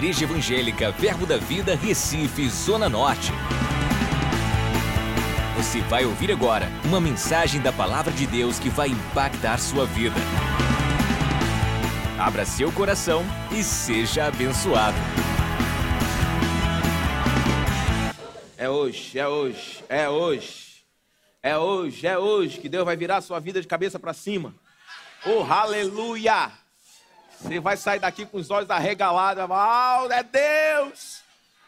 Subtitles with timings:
[0.00, 3.30] Igreja Evangélica Verbo da Vida, Recife, Zona Norte.
[5.58, 10.16] Você vai ouvir agora uma mensagem da Palavra de Deus que vai impactar sua vida.
[12.18, 13.22] Abra seu coração
[13.52, 14.96] e seja abençoado.
[18.56, 20.82] É hoje, é hoje, é hoje.
[21.42, 24.54] É hoje, é hoje que Deus vai virar sua vida de cabeça para cima.
[25.26, 26.50] Oh, aleluia!
[27.40, 29.44] Você vai sair daqui com os olhos arregalados.
[29.48, 31.22] Oh, é Deus!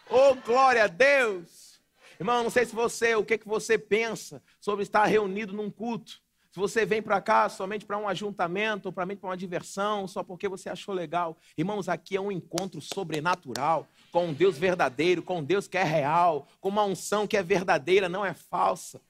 [0.09, 1.81] Oh, glória a Deus!
[2.21, 6.21] Irmão, não sei se você, o que, que você pensa sobre estar reunido num culto.
[6.51, 10.47] Se você vem para cá somente para um ajuntamento, ou para uma diversão, só porque
[10.47, 11.39] você achou legal.
[11.57, 15.83] Irmãos, aqui é um encontro sobrenatural, com um Deus verdadeiro, com um Deus que é
[15.83, 19.01] real, com uma unção que é verdadeira, não é falsa.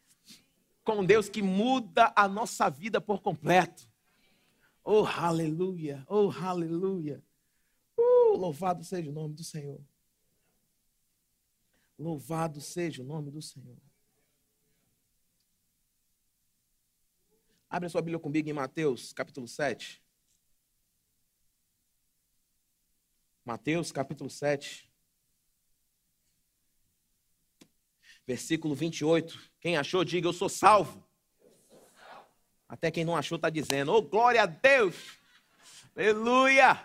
[0.84, 3.91] Com um Deus que muda a nossa vida por completo.
[4.84, 6.04] Oh, aleluia!
[6.08, 7.22] Oh, aleluia!
[7.96, 9.80] Uh, louvado seja o nome do Senhor.
[11.98, 13.78] Louvado seja o nome do Senhor.
[17.70, 20.02] Abre a sua Bíblia comigo em Mateus, capítulo 7.
[23.44, 24.90] Mateus, capítulo 7.
[28.26, 29.52] Versículo 28.
[29.60, 31.06] Quem achou, diga: Eu sou salvo.
[32.72, 34.96] Até quem não achou está dizendo: Oh, glória a Deus!
[35.94, 36.82] Aleluia!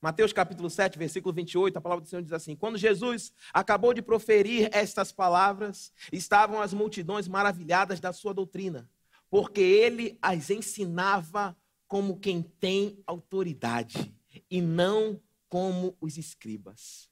[0.00, 4.00] Mateus capítulo 7, versículo 28, a palavra do Senhor diz assim: Quando Jesus acabou de
[4.00, 8.88] proferir estas palavras, estavam as multidões maravilhadas da sua doutrina,
[9.28, 11.56] porque ele as ensinava
[11.88, 14.14] como quem tem autoridade
[14.48, 17.10] e não como os escribas.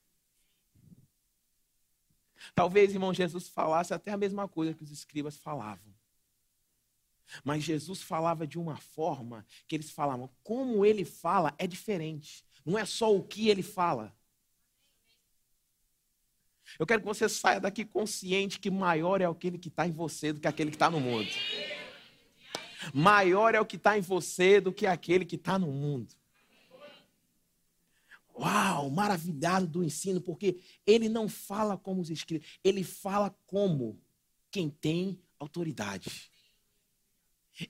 [2.55, 5.94] Talvez, irmão, Jesus falasse até a mesma coisa que os escribas falavam.
[7.44, 12.44] Mas Jesus falava de uma forma que eles falavam, como ele fala é diferente.
[12.64, 14.14] Não é só o que ele fala.
[16.78, 20.32] Eu quero que você saia daqui consciente que maior é aquele que está em você
[20.32, 21.31] do que aquele que está no mundo.
[22.93, 26.15] Maior é o que está em você do que aquele que está no mundo.
[28.38, 33.98] Uau, maravilhado do ensino, porque ele não fala como os escritos, ele fala como
[34.50, 36.30] quem tem autoridade.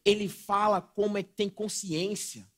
[0.04, 2.50] Ele fala como é que tem consciência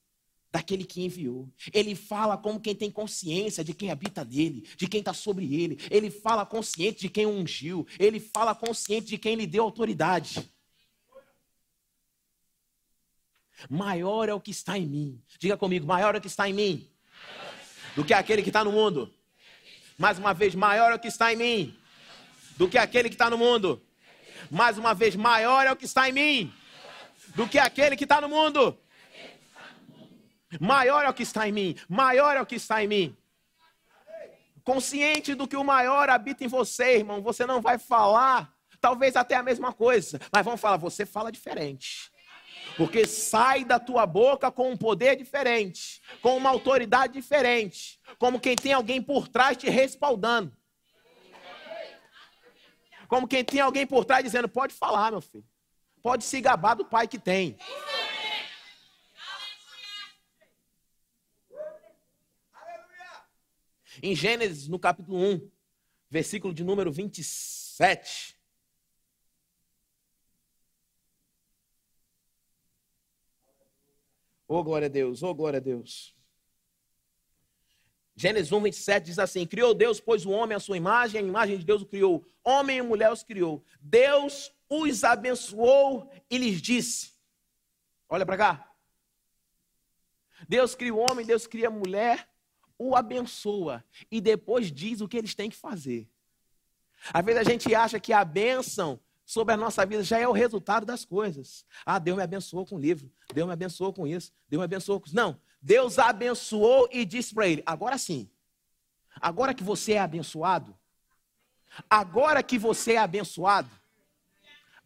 [0.51, 1.53] daquele que enviou.
[1.71, 5.79] Ele fala como quem tem consciência de quem habita nele, de quem está sobre ele.
[5.91, 7.87] Ele fala consciente de quem ungiu.
[7.99, 10.51] Ele fala consciente de quem lhe deu autoridade.
[13.69, 15.23] Maior é o que está em mim.
[15.39, 16.91] Diga comigo, maior é o que está em mim
[17.99, 19.13] do que aquele que está no mundo.
[19.99, 21.77] Mais uma vez, maior é o que está em mim
[22.57, 23.83] do que aquele que está no mundo.
[24.49, 26.55] Mais uma vez, maior é o que está em mim
[27.35, 28.79] do que aquele que está no mundo.
[30.61, 33.17] Maior é o que está em mim, maior é o que está em mim.
[34.63, 39.35] Consciente do que o maior habita em você, irmão, você não vai falar, talvez até
[39.35, 42.13] a mesma coisa, mas vamos falar, você fala diferente
[42.79, 48.55] porque sai da tua boca com um poder diferente, com uma autoridade diferente, como quem
[48.55, 50.57] tem alguém por trás te respaldando.
[53.09, 55.45] Como quem tem alguém por trás dizendo: pode falar, meu filho.
[56.01, 57.59] Pode se gabar do pai que tem.
[64.01, 65.51] Em Gênesis, no capítulo 1,
[66.09, 68.38] versículo de número 27.
[74.51, 76.17] Oh, glória a Deus, oh, glória a Deus.
[78.17, 81.59] Gênesis 1, 27 diz assim: Criou Deus, pois o homem à sua imagem, a imagem
[81.59, 83.63] de Deus o criou, homem e mulher os criou.
[83.79, 87.13] Deus os abençoou e lhes disse:
[88.09, 88.75] Olha para cá.
[90.49, 92.27] Deus cria o homem, Deus cria a mulher,
[92.79, 96.11] o abençoa e depois diz o que eles têm que fazer.
[97.13, 98.99] Às vezes a gente acha que a bênção
[99.29, 101.63] sobre a nossa vida já é o resultado das coisas.
[101.85, 104.99] Ah, Deus me abençoou com o livro, Deus me abençoou com isso, Deus me abençoou
[104.99, 105.15] com isso.
[105.15, 108.31] Não, Deus abençoou e disse para ele: agora sim,
[109.21, 110.75] agora que você é abençoado,
[111.91, 113.69] agora que você é abençoado,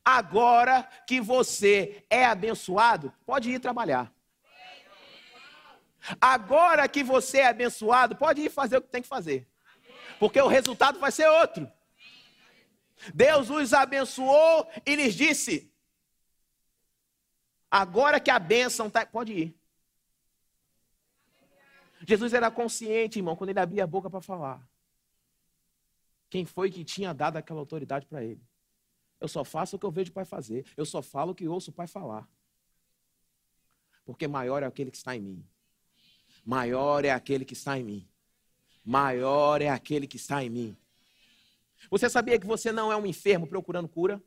[0.04, 4.12] agora que você é abençoado, pode ir trabalhar.
[6.20, 9.46] Agora que você é abençoado, pode ir fazer o que tem que fazer.
[10.18, 11.70] Porque o resultado vai ser outro.
[13.14, 15.72] Deus os abençoou e lhes disse:
[17.70, 19.04] Agora que a bênção está.
[19.06, 19.62] Pode ir.
[22.06, 24.68] Jesus era consciente, irmão, quando ele abria a boca para falar.
[26.28, 28.42] Quem foi que tinha dado aquela autoridade para ele?
[29.20, 30.66] Eu só faço o que eu vejo o Pai fazer.
[30.76, 32.28] Eu só falo o que ouço o Pai falar.
[34.04, 35.46] Porque maior é aquele que está em mim.
[36.44, 38.08] Maior é aquele que está em mim.
[38.84, 40.76] Maior é aquele que está em mim.
[41.90, 44.22] Você sabia que você não é um enfermo procurando cura?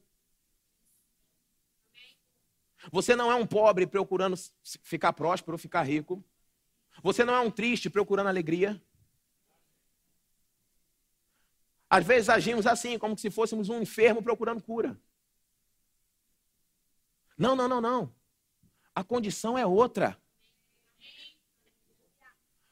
[2.92, 4.36] Você não é um pobre procurando
[4.84, 6.24] ficar próspero, ficar rico.
[7.02, 8.82] Você não é um triste procurando alegria.
[11.90, 15.00] Às vezes agimos assim, como se fôssemos um enfermo procurando cura.
[17.38, 18.16] Não, não, não, não.
[18.94, 20.18] A condição é outra.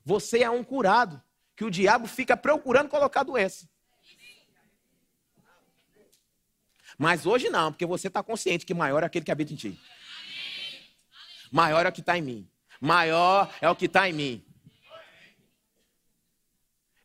[0.05, 1.21] Você é um curado,
[1.55, 3.69] que o diabo fica procurando colocar doença.
[6.97, 9.79] Mas hoje não, porque você está consciente que maior é aquele que habita em ti.
[11.51, 12.49] Maior é o que está em mim.
[12.79, 14.45] Maior é o que está em mim.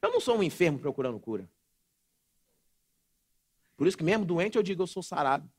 [0.00, 1.48] Eu não sou um enfermo procurando cura.
[3.76, 5.50] Por isso que mesmo doente eu digo eu sou sarado.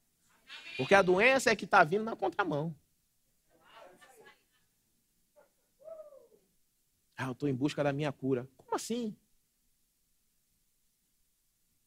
[0.78, 2.76] Porque a doença é que está vindo na contramão.
[7.16, 8.48] Ah, eu estou em busca da minha cura.
[8.58, 9.16] Como assim?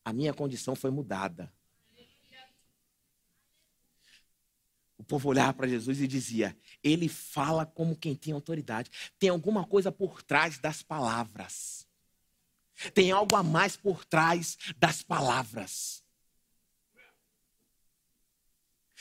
[0.05, 1.53] A minha condição foi mudada.
[5.03, 8.89] O povo olhava para Jesus e dizia: Ele fala como quem tem autoridade.
[9.19, 11.89] Tem alguma coisa por trás das palavras.
[12.95, 16.02] Tem algo a mais por trás das palavras.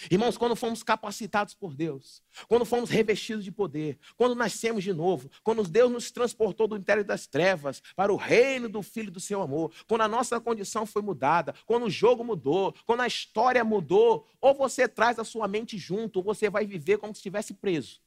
[0.09, 5.29] Irmãos, quando fomos capacitados por Deus, quando fomos revestidos de poder, quando nascemos de novo,
[5.43, 9.41] quando Deus nos transportou do interior das trevas para o reino do Filho do seu
[9.41, 14.27] amor, quando a nossa condição foi mudada, quando o jogo mudou, quando a história mudou,
[14.39, 18.01] ou você traz a sua mente junto, ou você vai viver como se estivesse preso.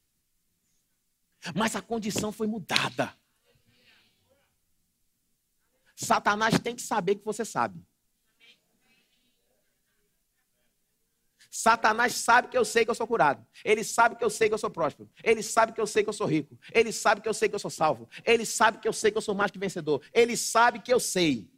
[1.54, 3.14] Mas a condição foi mudada.
[5.94, 7.84] Satanás tem que saber que você sabe.
[11.56, 13.46] Satanás sabe que eu sei que eu sou curado.
[13.64, 15.08] Ele sabe que eu sei que eu sou próspero.
[15.22, 16.58] Ele sabe que eu sei que eu sou rico.
[16.72, 18.08] Ele sabe que eu sei que eu sou salvo.
[18.24, 20.02] Ele sabe que eu sei que eu sou mais que vencedor.
[20.12, 21.48] Ele sabe que eu sei.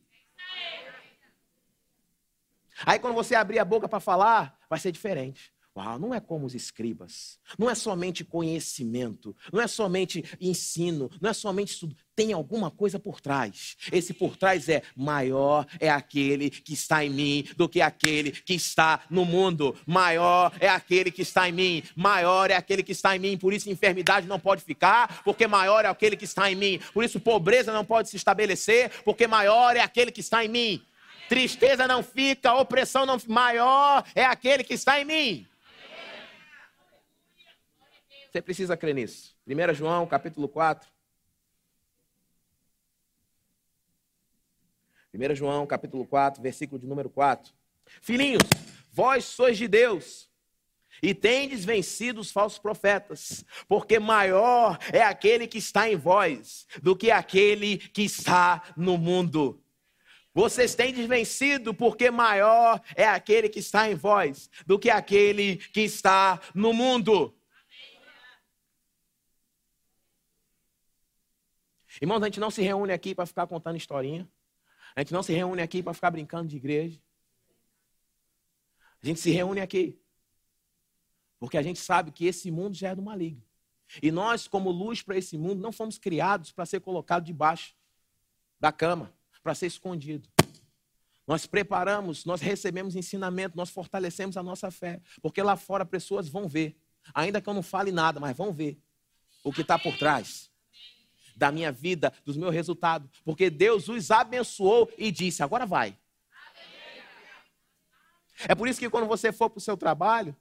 [2.84, 5.50] Aí quando você abrir a boca para falar, vai ser diferente.
[5.76, 7.38] Uau, não é como os escribas.
[7.58, 11.94] Não é somente conhecimento, não é somente ensino, não é somente estudo.
[12.14, 13.76] Tem alguma coisa por trás.
[13.92, 18.54] Esse por trás é maior é aquele que está em mim do que aquele que
[18.54, 19.76] está no mundo.
[19.86, 21.82] Maior é aquele que está em mim.
[21.94, 23.36] Maior é aquele que está em mim.
[23.36, 26.80] Por isso enfermidade não pode ficar, porque maior é aquele que está em mim.
[26.94, 30.82] Por isso pobreza não pode se estabelecer, porque maior é aquele que está em mim.
[31.28, 35.46] Tristeza não fica, opressão não maior é aquele que está em mim.
[38.36, 39.34] Você precisa crer nisso.
[39.46, 40.86] 1 João, capítulo 4.
[45.14, 47.54] 1 João, capítulo 4, versículo de número 4.
[48.02, 48.42] Filhinhos,
[48.92, 50.28] vós sois de Deus
[51.02, 56.94] e tendes vencido os falsos profetas, porque maior é aquele que está em vós do
[56.94, 59.64] que aquele que está no mundo.
[60.34, 65.80] Vocês têm vencido, porque maior é aquele que está em vós do que aquele que
[65.80, 67.34] está no mundo.
[72.00, 74.28] Irmãos, a gente não se reúne aqui para ficar contando historinha.
[74.94, 77.00] A gente não se reúne aqui para ficar brincando de igreja.
[79.02, 79.98] A gente se reúne aqui
[81.38, 83.42] porque a gente sabe que esse mundo já é do maligno.
[84.02, 87.74] E nós, como luz para esse mundo, não fomos criados para ser colocados debaixo
[88.58, 89.12] da cama,
[89.42, 90.28] para ser escondido.
[91.26, 96.48] Nós preparamos, nós recebemos ensinamento, nós fortalecemos a nossa fé, porque lá fora pessoas vão
[96.48, 96.76] ver,
[97.14, 98.80] ainda que eu não fale nada, mas vão ver
[99.44, 100.50] o que está por trás
[101.36, 105.96] da minha vida, dos meus resultados, porque Deus os abençoou e disse: agora vai.
[108.48, 110.36] É por isso que quando você for para o seu trabalho,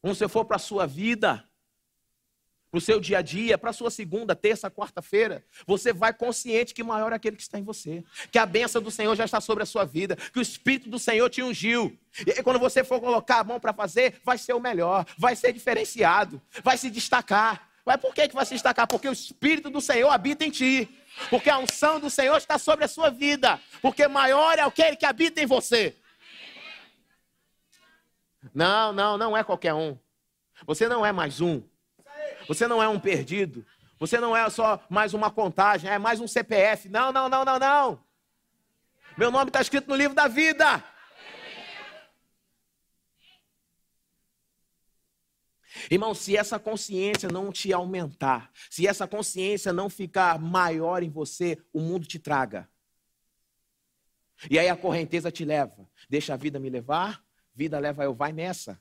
[0.00, 1.46] quando você for para a sua vida,
[2.70, 6.74] para o seu dia a dia, para a sua segunda, terça, quarta-feira, você vai consciente
[6.74, 9.40] que maior é aquele que está em você, que a bênção do Senhor já está
[9.40, 11.98] sobre a sua vida, que o Espírito do Senhor te ungiu.
[12.26, 15.52] E quando você for colocar a mão para fazer, vai ser o melhor, vai ser
[15.52, 17.70] diferenciado, vai se destacar.
[17.86, 18.88] Mas por que, que vai se destacar?
[18.88, 20.88] Porque o Espírito do Senhor habita em ti.
[21.30, 23.60] Porque a unção do Senhor está sobre a sua vida.
[23.80, 25.94] Porque maior é aquele que habita em você.
[28.52, 29.96] Não, não, não é qualquer um.
[30.66, 31.62] Você não é mais um.
[32.48, 33.64] Você não é um perdido.
[34.00, 36.88] Você não é só mais uma contagem, é mais um CPF.
[36.88, 38.00] Não, não, não, não, não.
[39.16, 40.82] Meu nome está escrito no livro da vida.
[45.90, 51.62] Irmão, se essa consciência não te aumentar, se essa consciência não ficar maior em você,
[51.72, 52.68] o mundo te traga.
[54.50, 55.88] E aí a correnteza te leva.
[56.08, 57.24] Deixa a vida me levar,
[57.54, 58.80] vida leva eu, vai nessa.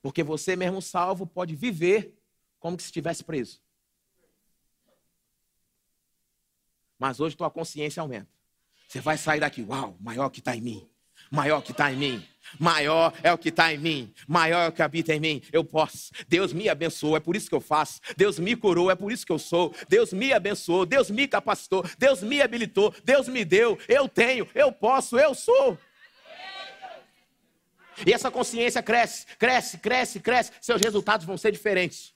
[0.00, 2.18] Porque você mesmo salvo pode viver
[2.58, 3.62] como se estivesse preso.
[6.98, 8.30] Mas hoje tua consciência aumenta.
[8.88, 10.91] Você vai sair daqui, uau, maior que está em mim.
[11.32, 12.28] Maior que está em mim.
[12.58, 14.12] Maior é o que está em mim.
[14.28, 15.42] Maior é o que habita em mim.
[15.50, 16.12] Eu posso.
[16.28, 18.02] Deus me abençoou, é por isso que eu faço.
[18.18, 19.74] Deus me curou, é por isso que eu sou.
[19.88, 23.78] Deus me abençoou, Deus me capacitou, Deus me habilitou, Deus me deu.
[23.88, 25.78] Eu tenho, eu posso, eu sou.
[28.06, 30.52] E essa consciência cresce, cresce, cresce, cresce.
[30.60, 32.12] Seus resultados vão ser diferentes.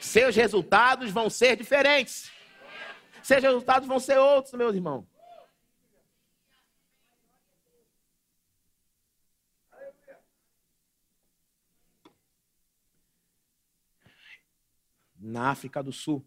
[0.00, 2.30] Seus resultados vão ser diferentes.
[3.22, 5.15] Seus resultados vão ser outros, meus irmãos.
[15.28, 16.24] Na África do Sul,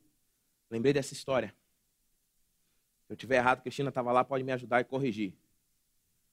[0.69, 1.55] lembrei dessa história.
[3.07, 5.37] Se eu tiver errado, Cristina estava lá, pode me ajudar e corrigir.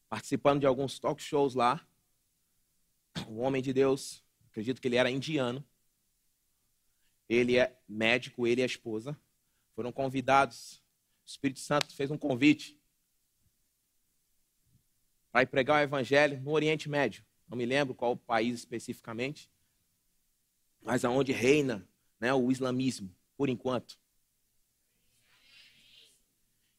[0.09, 1.87] Participando de alguns talk shows lá,
[3.29, 4.21] um homem de Deus,
[4.51, 5.65] acredito que ele era indiano,
[7.29, 9.17] ele é médico, ele e a esposa,
[9.77, 10.83] foram convidados.
[11.25, 12.77] O Espírito Santo fez um convite
[15.31, 17.25] para ir pregar o evangelho no Oriente Médio.
[17.49, 19.49] Não me lembro qual país especificamente,
[20.83, 21.89] mas aonde reina
[22.21, 23.99] né, o islamismo, por enquanto.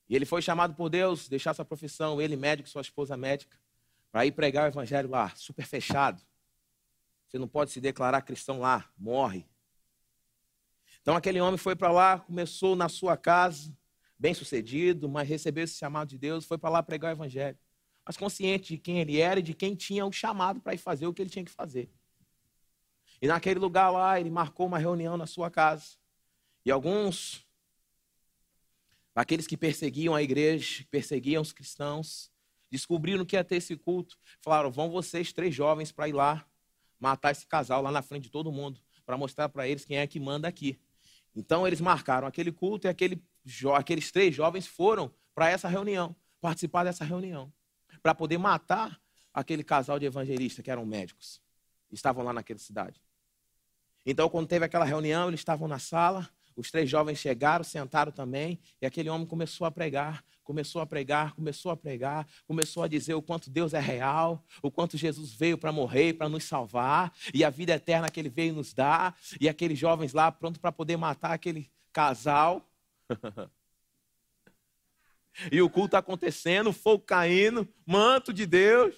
[0.10, 3.58] E ele foi chamado por Deus, deixar sua profissão, ele médico, sua esposa médica,
[4.12, 6.22] para ir pregar o evangelho lá, super fechado.
[7.27, 9.46] Você não pode se declarar cristão lá, morre.
[11.01, 13.75] Então aquele homem foi para lá, começou na sua casa,
[14.17, 17.58] bem sucedido, mas recebeu esse chamado de Deus, foi para lá pregar o evangelho.
[18.06, 21.06] Mas consciente de quem ele era e de quem tinha o chamado para ir fazer
[21.06, 21.91] o que ele tinha que fazer.
[23.21, 25.95] E naquele lugar lá, ele marcou uma reunião na sua casa.
[26.65, 27.45] E alguns
[29.15, 32.31] daqueles que perseguiam a igreja, perseguiam os cristãos,
[32.69, 34.17] descobriram que ia ter esse culto.
[34.41, 36.45] Falaram: vão vocês, três jovens, para ir lá
[37.00, 40.07] matar esse casal lá na frente de todo mundo, para mostrar para eles quem é
[40.07, 40.79] que manda aqui.
[41.36, 43.24] Então eles marcaram aquele culto e aquele,
[43.75, 47.53] aqueles três jovens foram para essa reunião, participar dessa reunião,
[48.01, 49.00] para poder matar
[49.33, 51.39] aquele casal de evangelistas que eram médicos.
[51.91, 53.00] Estavam lá naquela cidade.
[54.10, 58.58] Então, quando teve aquela reunião, eles estavam na sala, os três jovens chegaram, sentaram também,
[58.82, 63.16] e aquele homem começou a pregar, começou a pregar, começou a pregar, começou a dizer
[63.16, 67.44] o quanto Deus é real, o quanto Jesus veio para morrer, para nos salvar, e
[67.44, 70.96] a vida eterna que ele veio nos dar, e aqueles jovens lá prontos para poder
[70.96, 72.66] matar aquele casal.
[75.52, 78.96] e o culto acontecendo, fogo caindo, manto de Deus.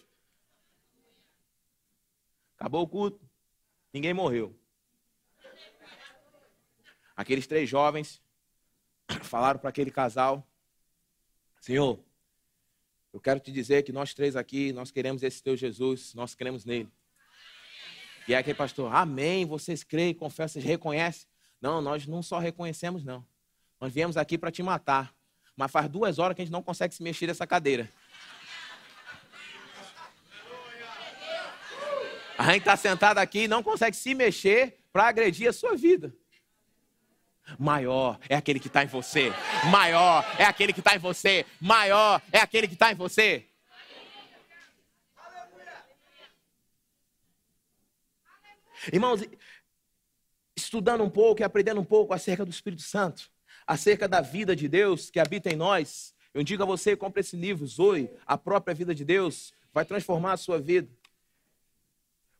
[2.59, 3.27] Acabou o culto,
[3.91, 4.58] ninguém morreu.
[7.19, 8.21] Aqueles três jovens
[9.23, 10.47] falaram para aquele casal:
[11.59, 11.99] Senhor,
[13.11, 16.63] eu quero te dizer que nós três aqui, nós queremos esse teu Jesus, nós queremos
[16.63, 16.89] nele.
[18.25, 21.27] E é aquele pastor, amém, vocês creem, confessam, reconhecem.
[21.59, 23.27] Não, nós não só reconhecemos, não.
[23.81, 25.13] Nós viemos aqui para te matar.
[25.57, 27.91] Mas faz duas horas que a gente não consegue se mexer dessa cadeira.
[32.37, 36.15] A gente está sentado aqui e não consegue se mexer para agredir a sua vida.
[37.57, 39.33] Maior é aquele que está em você.
[39.71, 41.45] Maior é aquele que está em você.
[41.59, 43.45] Maior é aquele que está em você.
[48.93, 49.21] Irmãos,
[50.55, 53.29] estudando um pouco e aprendendo um pouco acerca do Espírito Santo,
[53.67, 57.35] acerca da vida de Deus que habita em nós, eu digo a você, compre esse
[57.35, 60.89] livro, Zoe, a própria vida de Deus, vai transformar a sua vida.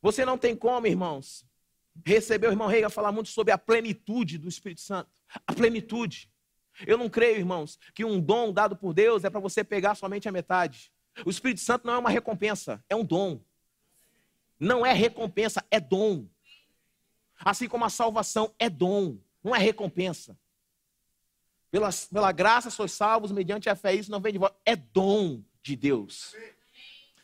[0.01, 1.45] Você não tem como, irmãos,
[2.05, 5.09] recebeu o irmão Reiga falar muito sobre a plenitude do Espírito Santo.
[5.45, 6.29] A plenitude.
[6.85, 10.27] Eu não creio, irmãos, que um dom dado por Deus é para você pegar somente
[10.27, 10.91] a metade.
[11.25, 13.41] O Espírito Santo não é uma recompensa, é um dom.
[14.59, 16.27] Não é recompensa, é dom.
[17.39, 20.37] Assim como a salvação é dom, não é recompensa.
[21.71, 25.43] Pela, pela graça sois salvos mediante a fé, isso não vem de vós, é dom
[25.61, 26.33] de Deus.
[26.35, 26.58] Amém.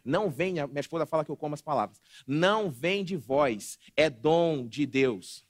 [0.05, 1.99] Não vem, minha esposa fala que eu como as palavras.
[2.27, 5.43] Não vem de vós, é dom de Deus.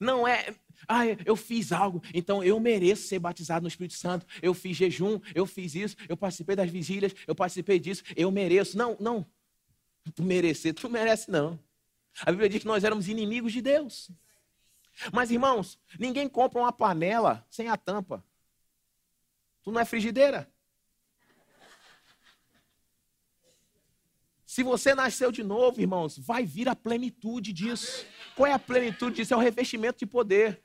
[0.00, 0.54] Não é,
[0.88, 4.26] ah, eu fiz algo, então eu mereço ser batizado no Espírito Santo.
[4.42, 8.76] Eu fiz jejum, eu fiz isso, eu participei das vigílias, eu participei disso, eu mereço.
[8.76, 9.26] Não, não.
[10.14, 11.58] Tu merecer, tu merece não.
[12.20, 14.10] A Bíblia diz que nós éramos inimigos de Deus.
[15.12, 18.22] Mas irmãos, ninguém compra uma panela sem a tampa.
[19.64, 20.48] Tu não é frigideira.
[24.44, 28.06] Se você nasceu de novo, irmãos, vai vir a plenitude disso.
[28.36, 29.34] Qual é a plenitude disso?
[29.34, 30.62] É o revestimento de poder.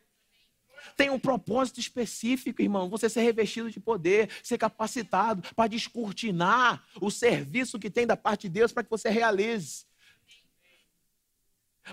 [0.96, 2.90] Tem um propósito específico, irmão.
[2.90, 8.42] Você ser revestido de poder, ser capacitado para descortinar o serviço que tem da parte
[8.42, 9.86] de Deus para que você realize.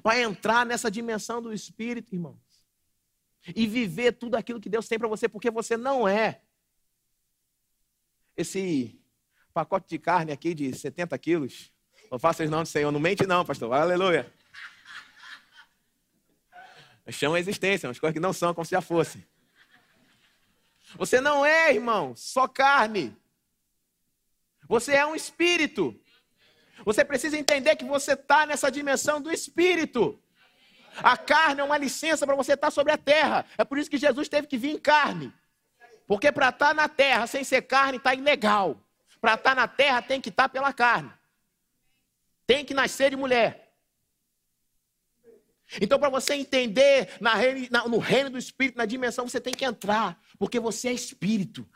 [0.03, 2.67] Para entrar nessa dimensão do Espírito, irmãos.
[3.55, 6.43] E viver tudo aquilo que Deus tem para você, porque você não é
[8.37, 9.00] esse
[9.52, 11.73] pacote de carne aqui de 70 quilos.
[12.11, 12.93] Não faça isso não Senhor.
[12.93, 13.73] Não mente não, pastor.
[13.73, 14.33] Aleluia.
[17.11, 19.25] Chama a existência, umas coisas que não são como se já fossem.
[20.97, 23.16] Você não é, irmão, só carne.
[24.69, 25.99] Você é um espírito.
[26.85, 30.21] Você precisa entender que você está nessa dimensão do espírito.
[30.99, 33.47] A carne é uma licença para você estar tá sobre a terra.
[33.57, 35.33] É por isso que Jesus teve que vir em carne.
[36.07, 38.81] Porque para estar tá na terra sem ser carne está ilegal.
[39.21, 41.13] Para estar tá na terra tem que estar pela carne.
[42.47, 43.67] Tem que nascer de mulher.
[45.81, 47.35] Então, para você entender na,
[47.89, 51.69] no reino do Espírito, na dimensão, você tem que entrar, porque você é Espírito.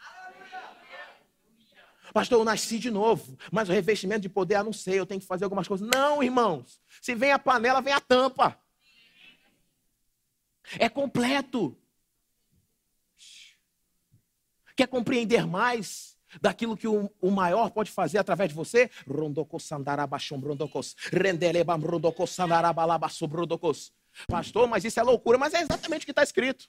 [2.12, 5.20] Pastor, eu nasci de novo, mas o revestimento de poder, eu não sei, eu tenho
[5.20, 5.88] que fazer algumas coisas.
[5.88, 6.80] Não, irmãos.
[7.00, 8.58] Se vem a panela, vem a tampa.
[10.78, 11.79] É completo.
[14.80, 16.18] Quer compreender mais?
[16.40, 18.88] daquilo que o, o, maior pode fazer através de você.
[24.26, 26.66] Pastor, mas isso é loucura, mas é exatamente o que está escrito.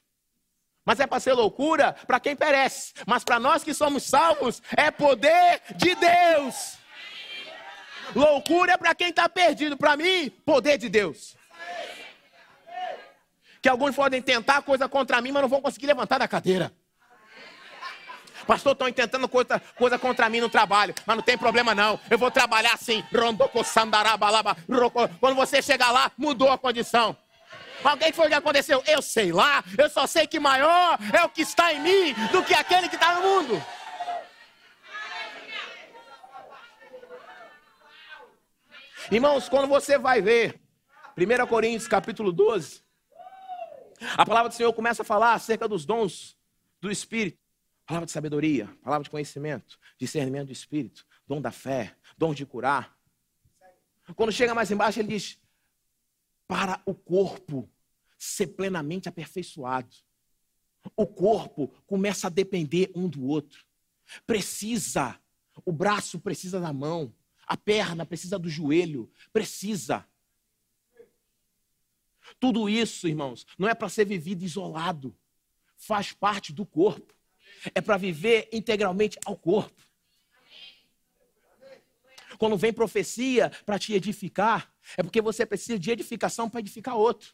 [0.83, 4.91] Mas é para ser loucura para quem perece, mas para nós que somos salvos é
[4.91, 6.77] poder de Deus.
[8.13, 11.37] Loucura é para quem está perdido, para mim, poder de Deus.
[13.61, 16.73] Que alguns podem tentar coisa contra mim, mas não vão conseguir levantar da cadeira.
[18.51, 21.97] Pastor, estão intentando coisa, coisa contra mim no trabalho, mas não tem problema não.
[22.09, 23.01] Eu vou trabalhar assim.
[25.21, 27.15] Quando você chegar lá, mudou a condição.
[27.81, 28.83] Alguém foi o que aconteceu?
[28.85, 32.43] Eu sei lá, eu só sei que maior é o que está em mim do
[32.43, 33.63] que aquele que está no mundo.
[39.09, 40.59] Irmãos, quando você vai ver
[41.17, 42.83] 1 Coríntios capítulo 12,
[44.17, 46.37] a palavra do Senhor começa a falar acerca dos dons
[46.81, 47.39] do Espírito.
[47.91, 52.97] Palavra de sabedoria, palavra de conhecimento, discernimento do espírito, dom da fé, dom de curar.
[54.15, 55.37] Quando chega mais embaixo, ele diz:
[56.47, 57.69] para o corpo
[58.17, 59.93] ser plenamente aperfeiçoado.
[60.95, 63.65] O corpo começa a depender um do outro.
[64.25, 65.19] Precisa,
[65.65, 67.13] o braço precisa da mão,
[67.45, 70.07] a perna precisa do joelho, precisa.
[72.39, 75.13] Tudo isso, irmãos, não é para ser vivido isolado,
[75.75, 77.19] faz parte do corpo
[77.73, 79.81] é para viver integralmente ao corpo.
[82.37, 87.33] Quando vem profecia para te edificar, é porque você precisa de edificação para edificar outro.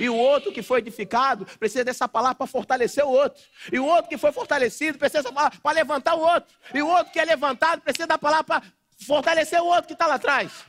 [0.00, 3.42] E o outro que foi edificado precisa dessa palavra para fortalecer o outro.
[3.72, 6.54] E o outro que foi fortalecido precisa dessa palavra para levantar o outro.
[6.74, 8.62] E o outro que é levantado precisa da palavra para
[9.04, 10.64] fortalecer o outro que está lá atrás.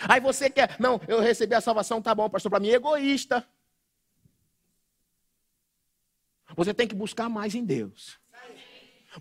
[0.00, 3.44] Aí você quer, não, eu recebi a salvação, tá bom, pastor, para mim é egoísta.
[6.58, 8.18] Você tem que buscar mais em Deus.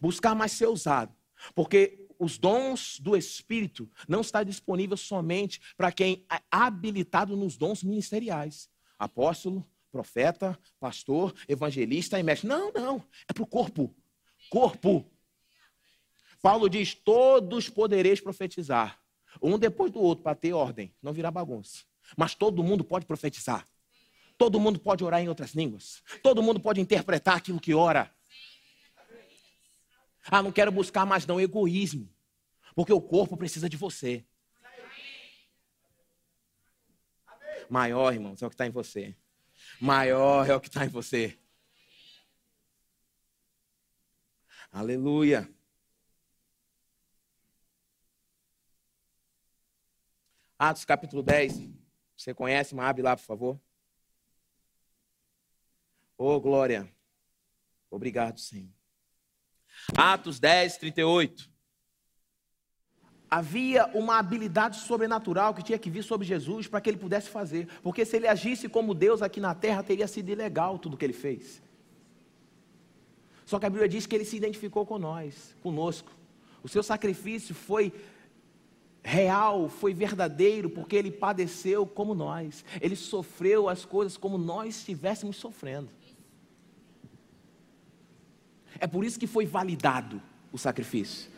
[0.02, 1.16] Buscar mais ser usado.
[1.54, 7.84] Porque os dons do Espírito não está disponível somente para quem é habilitado nos dons
[7.84, 8.68] ministeriais.
[8.98, 12.48] Apóstolo, profeta, pastor, evangelista e mestre.
[12.50, 13.04] Não, não.
[13.30, 13.96] É para o corpo.
[14.50, 15.08] Corpo.
[16.42, 19.00] Paulo diz: todos podereis profetizar.
[19.40, 21.84] Um depois do outro, para ter ordem, não virar bagunça.
[22.18, 23.64] Mas todo mundo pode profetizar.
[24.38, 26.04] Todo mundo pode orar em outras línguas.
[26.22, 28.14] Todo mundo pode interpretar aquilo que ora.
[30.30, 32.14] Ah, não quero buscar mais não egoísmo.
[32.76, 34.26] Porque o corpo precisa de você.
[37.70, 39.16] Maior, irmãos, é o que está em você.
[39.82, 41.38] Maior é o que está em você.
[44.72, 45.50] Aleluia.
[50.60, 51.70] Atos capítulo 10.
[52.16, 53.67] Você conhece, mas abre lá, por favor.
[56.18, 56.92] Oh, glória.
[57.92, 58.70] Obrigado, Senhor.
[59.96, 61.50] Atos 10, 38.
[63.30, 67.68] Havia uma habilidade sobrenatural que tinha que vir sobre Jesus para que ele pudesse fazer.
[67.84, 71.14] Porque se ele agisse como Deus aqui na terra, teria sido ilegal tudo que ele
[71.14, 71.62] fez.
[73.46, 76.12] Só que a Bíblia diz que ele se identificou com nós, conosco.
[76.64, 77.94] O seu sacrifício foi
[79.04, 82.66] real, foi verdadeiro, porque ele padeceu como nós.
[82.82, 85.90] Ele sofreu as coisas como nós estivéssemos sofrendo.
[88.80, 91.38] É por isso que foi validado o sacrifício.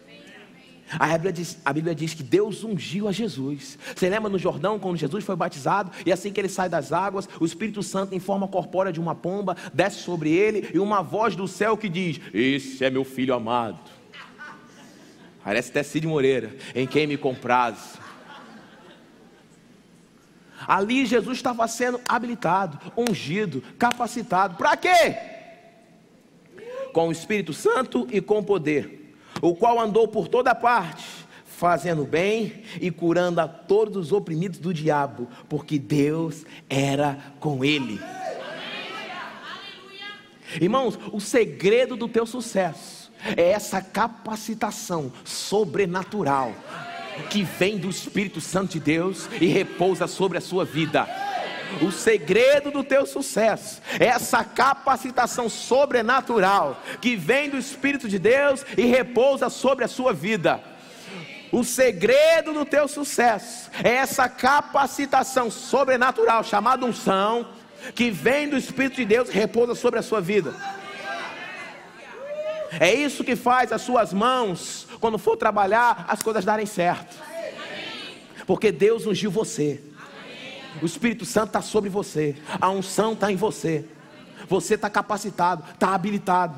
[0.97, 3.77] A Bíblia, diz, a Bíblia diz que Deus ungiu a Jesus.
[3.95, 7.29] Você lembra no Jordão, quando Jesus foi batizado, e assim que ele sai das águas,
[7.39, 11.35] o Espírito Santo, em forma corpórea de uma pomba, desce sobre ele, e uma voz
[11.35, 13.79] do céu que diz: Esse é meu filho amado.
[15.43, 17.99] Parece até Cid Moreira, em quem me compraz.
[20.67, 24.55] Ali Jesus estava sendo habilitado, ungido, capacitado.
[24.55, 25.38] Para quê?
[26.93, 31.05] Com o Espírito Santo e com poder, o qual andou por toda parte,
[31.45, 37.99] fazendo bem e curando a todos os oprimidos do diabo, porque Deus era com ele.
[40.59, 46.53] Irmãos, o segredo do teu sucesso é essa capacitação sobrenatural
[47.29, 51.07] que vem do Espírito Santo de Deus e repousa sobre a sua vida.
[51.81, 58.65] O segredo do teu sucesso é essa capacitação sobrenatural que vem do Espírito de Deus
[58.77, 60.61] e repousa sobre a sua vida.
[61.51, 67.47] O segredo do teu sucesso é essa capacitação sobrenatural chamada unção
[67.95, 70.53] que vem do Espírito de Deus e repousa sobre a sua vida.
[72.79, 77.15] É isso que faz as suas mãos, quando for trabalhar, as coisas darem certo.
[78.45, 79.81] Porque Deus ungiu você.
[80.81, 82.35] O Espírito Santo está sobre você.
[82.59, 83.85] A unção está em você.
[84.47, 86.57] Você está capacitado, está habilitado.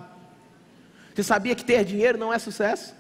[1.13, 2.93] Você sabia que ter dinheiro não é sucesso?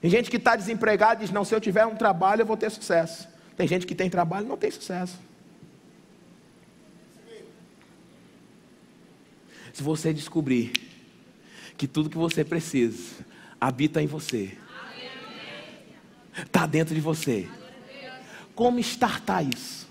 [0.00, 2.56] Tem gente que está desempregado e diz: Não, se eu tiver um trabalho, eu vou
[2.56, 3.28] ter sucesso.
[3.56, 5.18] Tem gente que tem trabalho e não tem sucesso.
[9.72, 10.72] Se você descobrir
[11.76, 13.24] que tudo que você precisa
[13.60, 14.56] habita em você,
[16.44, 17.48] está dentro de você,
[18.54, 19.86] como startar isso?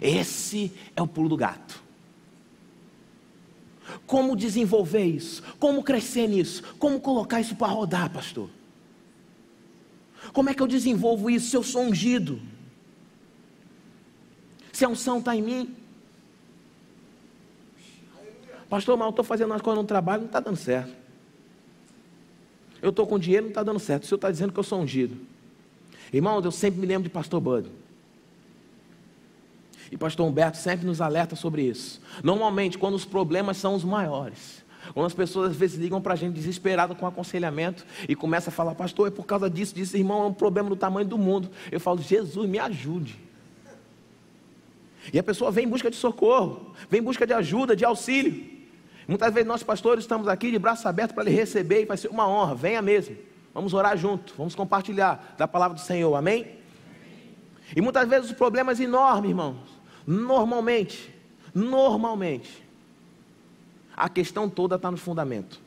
[0.00, 1.82] Esse é o pulo do gato.
[4.06, 5.42] Como desenvolver isso?
[5.58, 6.62] Como crescer nisso?
[6.78, 8.50] Como colocar isso para rodar, pastor?
[10.32, 12.40] Como é que eu desenvolvo isso se eu sou ungido?
[14.72, 15.76] Se a unção está em mim?
[18.68, 21.05] Pastor, mas eu estou fazendo as coisas no trabalho, não está dando certo.
[22.82, 24.04] Eu estou com dinheiro, não está dando certo.
[24.04, 25.16] O senhor está dizendo que eu sou ungido.
[26.12, 27.68] Irmãos, eu sempre me lembro de pastor Bud.
[29.90, 32.00] E pastor Humberto sempre nos alerta sobre isso.
[32.22, 36.16] Normalmente, quando os problemas são os maiores, quando as pessoas às vezes ligam para a
[36.16, 40.24] gente desesperada com aconselhamento e começa a falar, pastor, é por causa disso, disso, irmão,
[40.24, 41.50] é um problema do tamanho do mundo.
[41.70, 43.16] Eu falo, Jesus, me ajude.
[45.12, 48.55] E a pessoa vem em busca de socorro, vem em busca de ajuda, de auxílio.
[49.06, 52.08] Muitas vezes nós pastores estamos aqui de braços abertos para lhe receber e vai ser
[52.08, 53.16] uma honra, venha mesmo.
[53.54, 56.42] Vamos orar junto, vamos compartilhar da palavra do Senhor, amém?
[56.42, 56.56] amém.
[57.74, 59.56] E muitas vezes os problemas enormes, irmãos.
[60.06, 61.14] Normalmente,
[61.54, 62.62] normalmente,
[63.96, 65.60] a questão toda está no fundamento.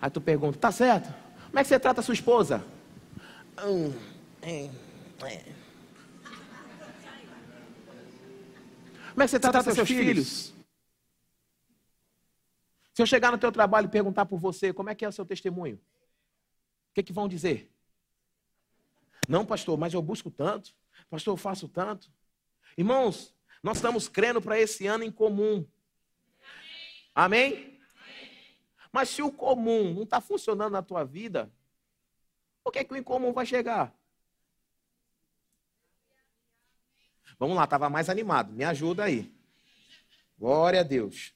[0.00, 1.14] Aí tu pergunta, tá certo?
[1.46, 2.64] Como é que você trata a sua esposa?
[3.64, 3.92] Hum,
[4.42, 4.68] é,
[5.22, 5.61] é.
[9.12, 10.06] Como é que você trata, seus, seus filhos?
[10.06, 10.54] filhos?
[12.94, 15.12] Se eu chegar no teu trabalho e perguntar por você, como é que é o
[15.12, 15.76] seu testemunho?
[15.76, 17.70] O que, é que vão dizer?
[19.28, 20.74] Não, pastor, mas eu busco tanto.
[21.08, 22.10] Pastor, eu faço tanto.
[22.76, 25.66] Irmãos, nós estamos crendo para esse ano em comum.
[27.14, 27.38] Amém?
[27.40, 27.80] Amém?
[28.90, 31.50] Mas se o comum não está funcionando na tua vida,
[32.62, 33.94] por que, que o incomum vai chegar?
[37.42, 38.52] Vamos lá, estava mais animado.
[38.52, 39.28] Me ajuda aí.
[40.38, 41.32] Glória a Deus.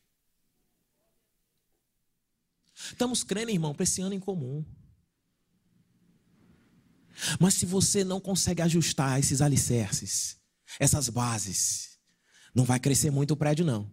[2.73, 4.65] Estamos crendo, irmão, para esse ano em comum.
[7.41, 10.39] Mas se você não consegue ajustar esses alicerces,
[10.79, 11.99] essas bases,
[12.55, 13.93] não vai crescer muito o prédio, não.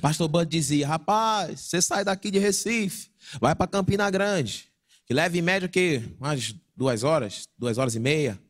[0.00, 4.72] Pastor Bud dizia: rapaz, você sai daqui de Recife, vai para Campina Grande,
[5.04, 6.02] que leva em média o quê?
[6.18, 8.40] Umas duas horas, duas horas e meia.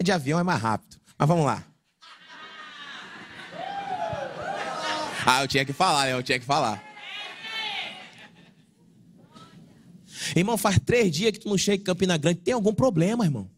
[0.00, 0.96] De avião é mais rápido.
[1.18, 1.66] Mas vamos lá.
[5.26, 6.12] Ah, eu tinha que falar, né?
[6.12, 6.82] Eu tinha que falar.
[10.36, 12.40] Irmão, faz três dias que tu não chega em Campina Grande.
[12.40, 13.50] Tem algum problema, irmão?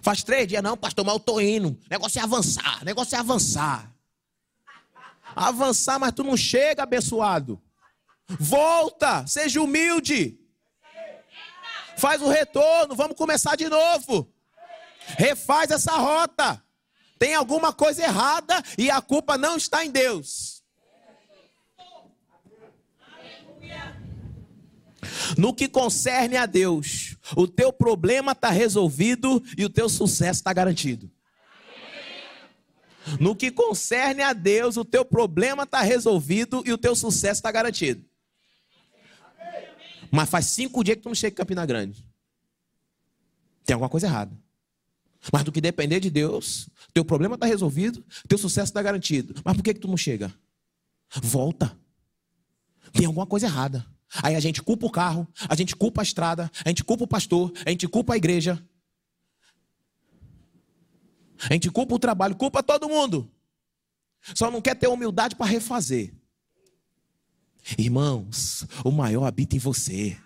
[0.00, 1.78] Faz três dias, não, pastor, mas eu tô indo.
[1.90, 3.92] Negócio é avançar, negócio é avançar.
[5.34, 7.60] Avançar, mas tu não chega, abençoado.
[8.28, 10.38] Volta, seja humilde.
[11.96, 14.32] Faz o retorno, vamos começar de novo.
[15.18, 16.62] Refaz essa rota.
[17.22, 20.60] Tem alguma coisa errada e a culpa não está em Deus.
[25.38, 30.52] No que concerne a Deus, o teu problema está resolvido e o teu sucesso está
[30.52, 31.08] garantido.
[33.20, 37.52] No que concerne a Deus, o teu problema está resolvido e o teu sucesso está
[37.52, 38.04] garantido.
[40.10, 42.04] Mas faz cinco dias que tu não chega em Campina Grande.
[43.64, 44.41] Tem alguma coisa errada.
[45.30, 49.40] Mas do que depender de Deus, teu problema está resolvido, teu sucesso está garantido.
[49.44, 50.34] Mas por que, que tu não chega?
[51.22, 51.76] Volta.
[52.92, 53.86] Tem alguma coisa errada.
[54.22, 57.06] Aí a gente culpa o carro, a gente culpa a estrada, a gente culpa o
[57.06, 58.62] pastor, a gente culpa a igreja.
[61.48, 63.30] A gente culpa o trabalho, culpa todo mundo.
[64.34, 66.12] Só não quer ter humildade para refazer.
[67.78, 70.16] Irmãos, o maior habita em você.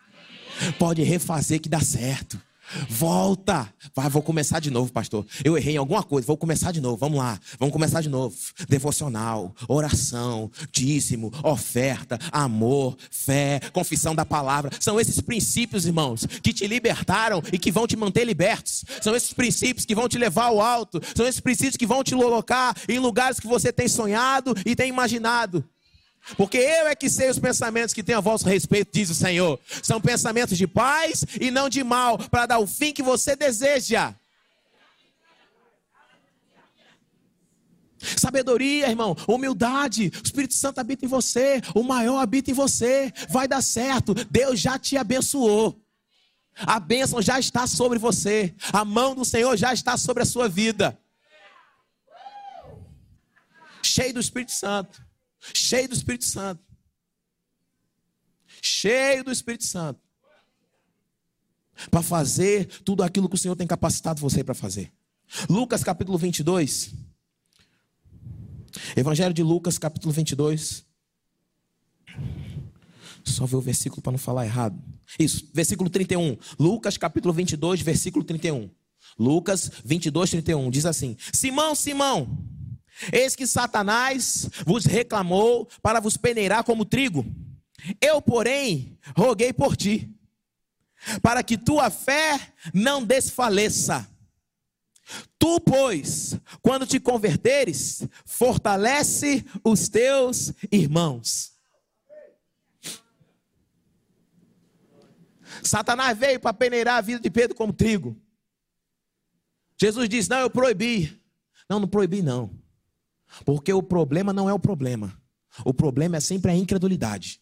[0.78, 2.40] Pode refazer que dá certo.
[2.88, 3.68] Volta.
[3.94, 5.26] Vai, vou começar de novo, pastor.
[5.44, 6.96] Eu errei em alguma coisa, vou começar de novo.
[6.96, 8.36] Vamos lá, vamos começar de novo.
[8.68, 14.70] Devocional, oração, dízimo, oferta, amor, fé, confissão da palavra.
[14.80, 18.84] São esses princípios, irmãos, que te libertaram e que vão te manter libertos.
[19.00, 21.00] São esses princípios que vão te levar ao alto.
[21.14, 24.88] São esses princípios que vão te colocar em lugares que você tem sonhado e tem
[24.88, 25.64] imaginado.
[26.34, 29.60] Porque eu é que sei os pensamentos que tenho a vosso respeito, diz o Senhor.
[29.82, 34.14] São pensamentos de paz e não de mal, para dar o fim que você deseja.
[38.16, 43.48] Sabedoria, irmão, humildade, o Espírito Santo habita em você, o maior habita em você, vai
[43.48, 45.80] dar certo, Deus já te abençoou,
[46.58, 50.48] a bênção já está sobre você, a mão do Senhor já está sobre a sua
[50.48, 50.96] vida,
[53.82, 55.05] cheio do Espírito Santo
[55.54, 56.62] cheio do Espírito Santo.
[58.62, 60.00] Cheio do Espírito Santo.
[61.90, 64.92] Para fazer tudo aquilo que o Senhor tem capacitado você para fazer.
[65.48, 66.92] Lucas capítulo 22.
[68.96, 70.84] Evangelho de Lucas capítulo 22.
[73.24, 74.80] Só ver o versículo para não falar errado.
[75.18, 76.36] Isso, versículo 31.
[76.58, 78.70] Lucas capítulo 22, versículo 31.
[79.18, 80.70] Lucas 22, 31.
[80.70, 82.55] Diz assim: Simão, Simão.
[83.12, 87.24] Eis que Satanás vos reclamou para vos peneirar como trigo.
[88.00, 90.10] Eu, porém, roguei por ti,
[91.22, 94.08] para que tua fé não desfaleça.
[95.38, 101.52] Tu, pois, quando te converteres, fortalece os teus irmãos.
[105.62, 108.20] Satanás veio para peneirar a vida de Pedro como trigo.
[109.80, 111.22] Jesus disse: Não, eu proibi.
[111.68, 112.50] Não, não proibi, não.
[113.44, 115.12] Porque o problema não é o problema.
[115.64, 117.40] O problema é sempre a incredulidade.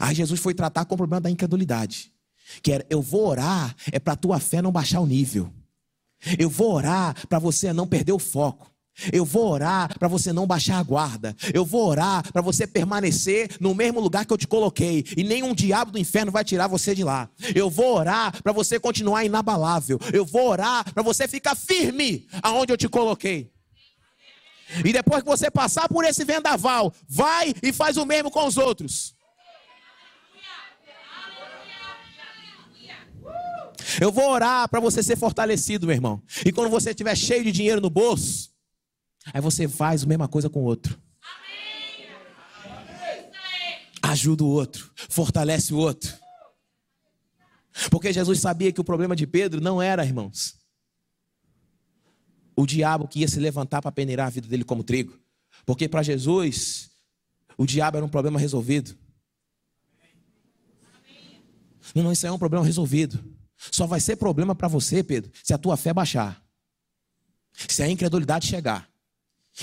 [0.00, 2.12] Aí Jesus foi tratar com o problema da incredulidade.
[2.62, 5.52] Que era, eu vou orar, é para a tua fé não baixar o nível.
[6.38, 8.70] Eu vou orar para você não perder o foco.
[9.12, 11.36] Eu vou orar para você não baixar a guarda.
[11.54, 15.04] Eu vou orar para você permanecer no mesmo lugar que eu te coloquei.
[15.16, 17.30] E nenhum diabo do inferno vai tirar você de lá.
[17.54, 20.00] Eu vou orar para você continuar inabalável.
[20.12, 23.52] Eu vou orar para você ficar firme aonde eu te coloquei.
[24.84, 28.56] E depois que você passar por esse vendaval, vai e faz o mesmo com os
[28.56, 29.16] outros.
[34.00, 36.22] Eu vou orar para você ser fortalecido, meu irmão.
[36.44, 38.50] E quando você estiver cheio de dinheiro no bolso,
[39.32, 41.00] aí você faz a mesma coisa com o outro.
[44.02, 46.14] Ajuda o outro, fortalece o outro.
[47.90, 50.56] Porque Jesus sabia que o problema de Pedro não era, irmãos,
[52.58, 55.16] o diabo que ia se levantar para peneirar a vida dele como trigo.
[55.64, 56.90] Porque para Jesus,
[57.56, 58.98] o diabo era um problema resolvido.
[61.94, 63.24] Não, não, isso aí é um problema resolvido.
[63.56, 66.44] Só vai ser problema para você, Pedro, se a tua fé baixar.
[67.52, 68.90] Se a incredulidade chegar.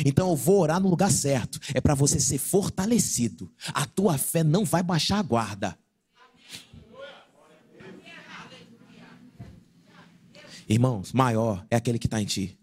[0.06, 1.60] Então eu vou orar no lugar certo.
[1.74, 3.52] É para você ser fortalecido.
[3.74, 5.78] A tua fé não vai baixar a guarda.
[10.70, 12.58] Irmãos, maior é aquele que está em ti.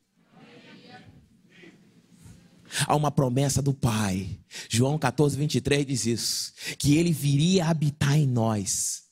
[2.86, 4.38] Há uma promessa do Pai.
[4.68, 9.02] João 14, 23 diz isso: que ele viria habitar em nós.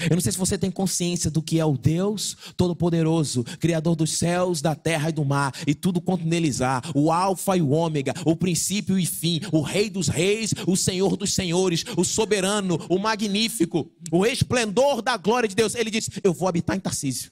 [0.00, 4.12] Eu não sei se você tem consciência do que é o Deus Todo-Poderoso, Criador dos
[4.16, 7.70] céus, da terra e do mar, e tudo quanto neles há, o Alfa e o
[7.70, 12.78] Ômega, o princípio e fim, o Rei dos Reis, o Senhor dos Senhores, o Soberano,
[12.88, 15.74] o Magnífico, o esplendor da glória de Deus.
[15.74, 17.30] Ele disse: Eu vou habitar em Tarcísio.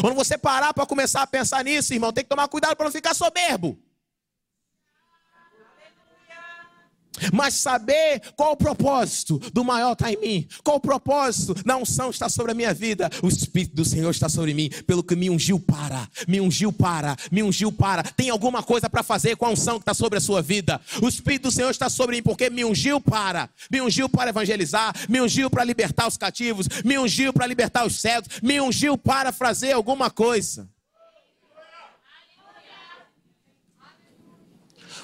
[0.00, 2.92] Quando você parar para começar a pensar nisso, irmão, tem que tomar cuidado para não
[2.92, 3.78] ficar soberbo.
[7.32, 12.10] Mas saber qual o propósito do maior está em mim, qual o propósito da unção
[12.10, 15.30] está sobre a minha vida, o Espírito do Senhor está sobre mim, pelo que me
[15.30, 18.02] ungiu para, me ungiu para, me ungiu para.
[18.02, 20.80] Tem alguma coisa para fazer com a unção que está sobre a sua vida?
[21.02, 24.94] O Espírito do Senhor está sobre mim porque me ungiu para, me ungiu para evangelizar,
[25.08, 29.32] me ungiu para libertar os cativos, me ungiu para libertar os cegos, me ungiu para
[29.32, 30.73] fazer alguma coisa.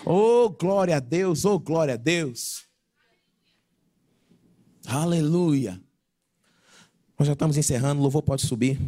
[0.05, 2.65] Oh, glória a Deus, oh, glória a Deus.
[4.87, 5.81] Aleluia.
[7.19, 8.81] Nós já estamos encerrando, o louvor pode subir.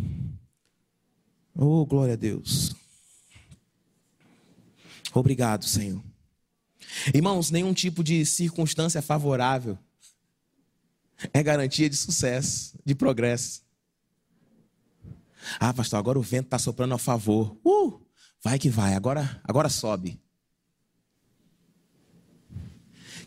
[1.55, 2.75] Oh, glória a Deus.
[5.13, 6.03] Obrigado, Senhor.
[7.15, 9.79] Irmãos, nenhum tipo de circunstância favorável
[11.33, 13.63] é garantia de sucesso, de progresso.
[15.61, 17.59] Ah, pastor, agora o vento está soprando a favor.
[17.65, 18.01] Uh,
[18.43, 20.22] vai que vai, agora, agora sobe.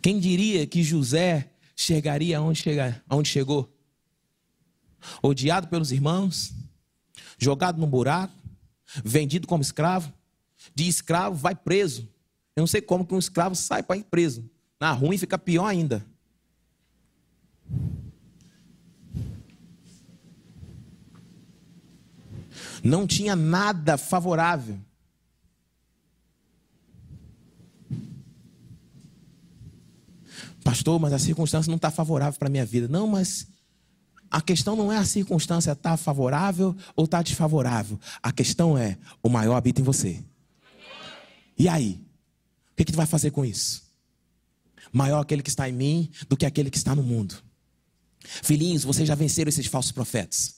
[0.06, 3.76] Quem diria que José chegaria aonde, chega, aonde chegou?
[5.20, 6.54] Odiado pelos irmãos,
[7.39, 8.32] jogado num buraco,
[9.04, 10.13] vendido como escravo,
[10.76, 12.08] de escravo vai preso.
[12.56, 14.48] Eu não sei como que um escravo sai para ir preso.
[14.80, 16.06] Na ruim fica pior ainda.
[22.84, 24.80] Não tinha nada favorável.
[30.65, 32.88] Pastor, mas a circunstância não está favorável para a minha vida.
[32.88, 33.45] Não, mas
[34.32, 37.99] a questão não é a circunstância estar tá favorável ou estar tá desfavorável.
[38.21, 40.25] A questão é: o maior habita em você.
[41.56, 42.04] E aí?
[42.71, 43.84] O que, que tu vai fazer com isso?
[44.91, 47.36] Maior aquele que está em mim do que aquele que está no mundo.
[48.19, 50.56] Filhinhos, vocês já venceram esses falsos profetas.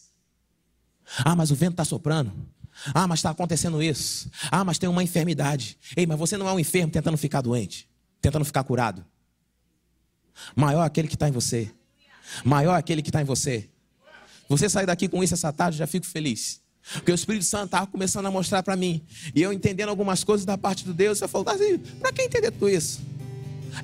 [1.26, 2.32] Ah, mas o vento está soprando.
[2.94, 4.32] Ah, mas está acontecendo isso.
[4.50, 5.78] Ah, mas tem uma enfermidade.
[5.98, 7.90] Ei, mas você não é um enfermo tentando ficar doente,
[8.22, 9.06] tentando ficar curado.
[10.56, 11.72] Maior aquele que está em você.
[12.44, 13.70] Maior aquele que está em você.
[14.50, 16.62] Você sair daqui com isso essa tarde, já fico feliz.
[16.94, 19.02] Porque o Espírito Santo estava começando a mostrar para mim.
[19.36, 22.52] E eu entendendo algumas coisas da parte de Deus, eu falo, assim, para que entender
[22.52, 23.02] tudo isso?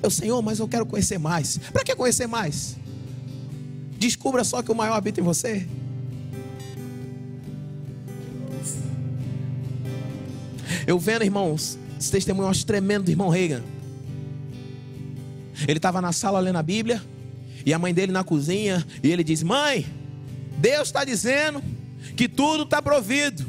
[0.02, 1.58] Eu, Senhor, mas eu quero conhecer mais.
[1.58, 2.76] Para que conhecer mais?
[3.98, 5.68] Descubra só que o maior habita em você.
[10.86, 13.62] Eu vendo, irmãos, esse testemunho eu tremendo do irmão Reagan.
[15.66, 17.02] Ele estava na sala lendo a Bíblia,
[17.64, 19.86] e a mãe dele na cozinha, e ele diz: Mãe,
[20.58, 21.62] Deus está dizendo
[22.16, 23.44] que tudo está provido.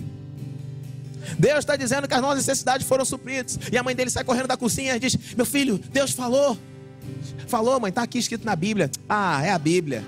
[1.40, 3.60] Deus está dizendo que as nossas necessidades foram supridas.
[3.72, 6.58] E a mãe dele sai correndo da cozinha e diz: Meu filho, Deus falou.
[7.48, 8.90] Falou, mãe, está aqui escrito na Bíblia.
[9.08, 10.04] Ah, é a Bíblia.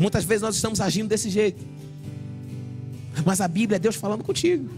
[0.00, 1.64] Muitas vezes nós estamos agindo desse jeito.
[3.24, 4.68] Mas a Bíblia é Deus falando contigo.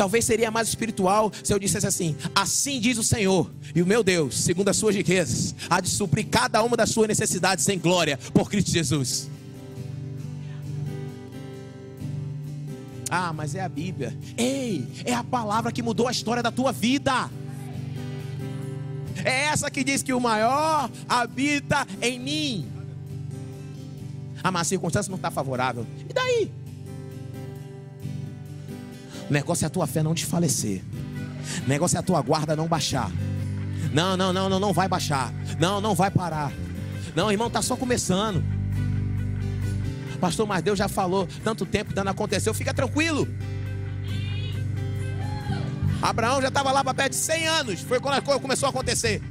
[0.00, 4.02] Talvez seria mais espiritual se eu dissesse assim: Assim diz o Senhor, e o meu
[4.02, 8.18] Deus, segundo as suas riquezas, há de suprir cada uma das suas necessidades em glória
[8.32, 9.28] por Cristo Jesus.
[13.10, 14.16] Ah, mas é a Bíblia.
[14.38, 17.28] Ei, é a palavra que mudou a história da tua vida.
[19.22, 22.72] É essa que diz que o maior habita em mim.
[24.42, 25.86] Ah, mas a circunstância não está favorável.
[26.08, 26.50] E daí?
[29.30, 30.82] Negócio é a tua fé não desfalecer.
[31.66, 33.10] Negócio é a tua guarda não baixar.
[33.92, 35.32] Não, não, não, não, não vai baixar.
[35.58, 36.52] Não, não vai parar.
[37.14, 38.44] Não, irmão, está só começando.
[40.20, 42.52] Pastor, mas Deus já falou tanto tempo, dando aconteceu.
[42.52, 43.26] Fica tranquilo.
[46.02, 47.80] Abraão já estava lá para perto de 100 anos.
[47.80, 49.22] Foi quando a coisa começou a acontecer.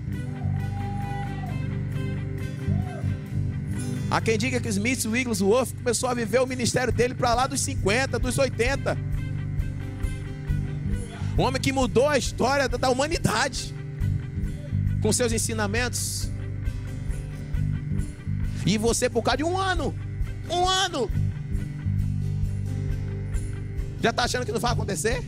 [4.09, 7.62] Há quem diga que Smith Wigglesworth começou a viver o ministério dele para lá dos
[7.62, 9.08] 50, dos 80.
[11.39, 13.73] Um homem que mudou a história da humanidade
[15.02, 16.30] com seus ensinamentos.
[18.65, 19.95] E você, por causa de um ano,
[20.49, 21.10] um ano,
[24.02, 25.23] já está achando que não vai acontecer?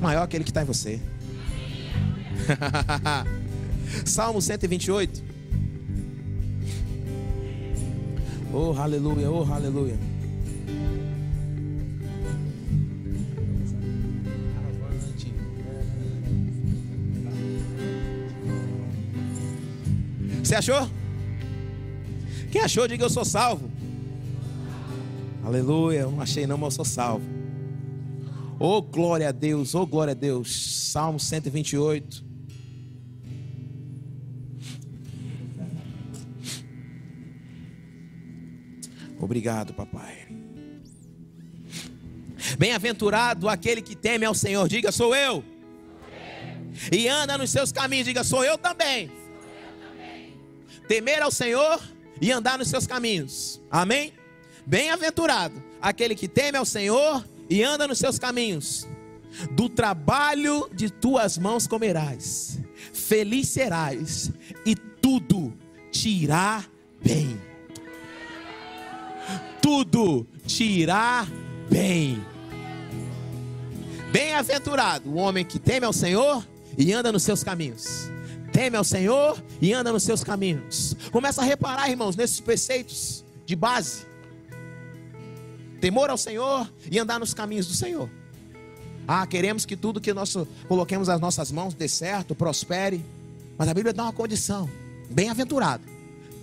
[0.00, 1.00] Maior aquele que está em você.
[4.04, 5.22] Salmo 128.
[8.52, 9.96] Oh, aleluia, oh, aleluia.
[20.46, 20.88] Você achou?
[22.52, 23.68] Quem achou, diga eu sou salvo.
[25.44, 27.26] Aleluia, eu não achei não, mas eu sou salvo.
[28.56, 30.92] Oh glória a Deus, oh glória a Deus.
[30.92, 32.24] Salmo 128.
[39.18, 40.28] Obrigado, papai.
[42.56, 45.42] Bem-aventurado aquele que teme ao Senhor, diga sou eu.
[46.92, 49.25] E anda nos seus caminhos, diga sou eu também
[50.88, 51.80] temer ao Senhor
[52.20, 53.60] e andar nos seus caminhos.
[53.70, 54.12] Amém?
[54.64, 58.86] Bem-aventurado aquele que teme ao Senhor e anda nos seus caminhos.
[59.52, 62.58] Do trabalho de tuas mãos comerás,
[62.92, 64.30] feliz serás,
[64.64, 65.52] e tudo
[65.90, 66.64] te irá
[67.04, 67.38] bem.
[69.60, 71.26] Tudo te irá
[71.68, 72.24] bem.
[74.10, 76.46] Bem-aventurado o homem que teme ao Senhor
[76.78, 78.15] e anda nos seus caminhos.
[78.56, 80.96] Teme ao Senhor e anda nos seus caminhos.
[81.12, 84.06] Começa a reparar, irmãos, nesses preceitos de base.
[85.78, 88.08] Temor ao Senhor e andar nos caminhos do Senhor.
[89.06, 90.34] Ah, queremos que tudo que nós
[90.66, 93.04] coloquemos as nossas mãos dê certo, prospere.
[93.58, 94.70] Mas a Bíblia dá uma condição:
[95.10, 95.84] bem-aventurado.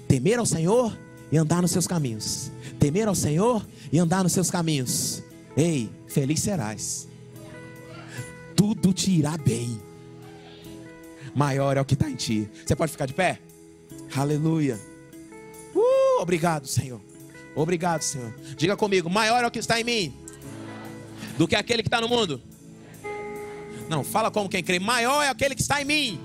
[0.07, 0.95] Temer ao Senhor
[1.31, 2.51] e andar nos seus caminhos.
[2.79, 5.23] Temer ao Senhor e andar nos seus caminhos.
[5.57, 7.07] Ei, feliz serás.
[8.55, 9.81] Tudo te irá bem.
[11.35, 12.49] Maior é o que está em ti.
[12.65, 13.39] Você pode ficar de pé?
[14.15, 14.79] Aleluia.
[15.73, 17.01] Uh, obrigado, Senhor.
[17.55, 18.33] Obrigado, Senhor.
[18.55, 20.13] Diga comigo: maior é o que está em mim
[21.37, 22.41] do que aquele que está no mundo.
[23.89, 24.79] Não, fala como quem crê.
[24.79, 26.21] Maior é aquele que está em mim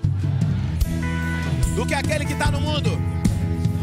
[1.75, 2.91] do que aquele que está no mundo.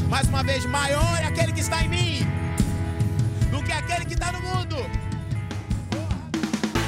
[0.09, 2.19] Mais uma vez, maior é aquele que está em mim
[3.51, 4.77] do que aquele que está no mundo.